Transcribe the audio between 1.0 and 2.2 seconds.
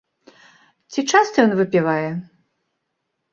часта ён выпівае?